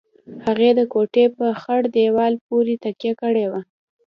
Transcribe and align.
هغې 0.45 0.69
د 0.79 0.81
کوټې 0.93 1.25
په 1.37 1.45
خړ 1.61 1.81
دېوال 1.95 2.33
پورې 2.47 2.73
تکيه 2.83 3.13
کړې 3.21 3.45
وه. 3.51 3.61